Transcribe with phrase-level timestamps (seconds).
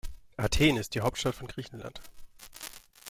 [0.35, 2.01] Athen ist die Hauptstadt von Griechenland.